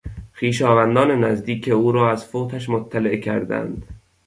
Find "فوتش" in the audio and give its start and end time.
2.25-2.69